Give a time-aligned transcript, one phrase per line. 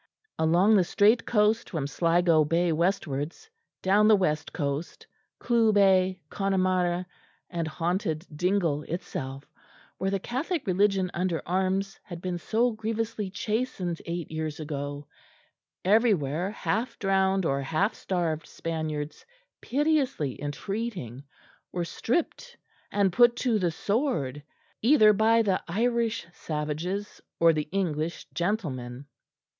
[0.39, 3.51] Along the straight coast from Sligo Bay westwards,
[3.83, 5.05] down the west coast,
[5.37, 7.05] Clew Bay, Connemara,
[7.51, 9.43] and haunted Dingle itself,
[9.99, 15.05] where the Catholic religion under arms had been so grievously chastened eight years ago
[15.85, 19.23] everywhere half drowned or half starved Spaniards,
[19.61, 21.23] piteously entreating,
[21.71, 22.57] were stripped
[22.91, 24.41] and put to the sword
[24.81, 29.05] either by the Irish savages or the English gentlemen.